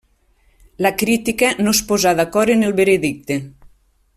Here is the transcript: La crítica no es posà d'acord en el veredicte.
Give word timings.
La 0.85 0.91
crítica 1.01 1.51
no 1.65 1.73
es 1.77 1.81
posà 1.91 2.15
d'acord 2.21 2.55
en 2.55 2.65
el 2.71 2.77
veredicte. 2.81 3.39